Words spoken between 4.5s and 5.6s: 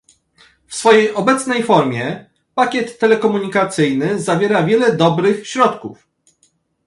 wiele dobrych